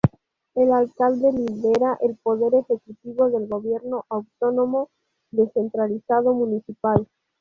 El 0.55 0.71
alcalde 0.73 1.31
lidera 1.31 1.95
el 2.01 2.17
poder 2.17 2.55
ejecutivo 2.55 3.29
del 3.29 3.47
Gobierno 3.47 4.03
Autónomo 4.09 4.89
Descentralizado 5.29 6.33
Municipal. 6.33 7.07